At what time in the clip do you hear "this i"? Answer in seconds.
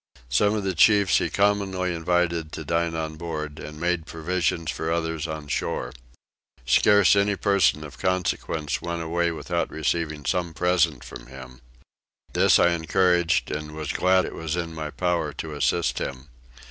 12.33-12.69